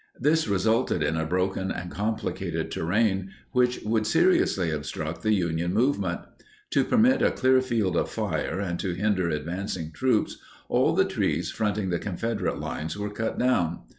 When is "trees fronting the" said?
11.05-11.99